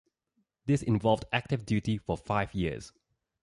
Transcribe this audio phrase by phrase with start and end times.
[0.65, 2.91] This involved active duty for five years.